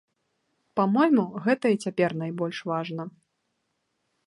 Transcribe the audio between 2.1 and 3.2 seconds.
найбольш важна.